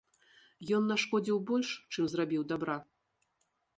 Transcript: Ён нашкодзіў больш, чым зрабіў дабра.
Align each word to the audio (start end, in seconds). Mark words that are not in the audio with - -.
Ён 0.77 0.87
нашкодзіў 0.93 1.37
больш, 1.51 1.69
чым 1.91 2.03
зрабіў 2.15 2.41
дабра. 2.53 2.77